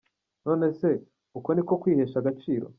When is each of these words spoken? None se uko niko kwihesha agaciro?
None 0.45 0.67
se 0.79 0.89
uko 1.37 1.49
niko 1.53 1.73
kwihesha 1.81 2.17
agaciro? 2.21 2.65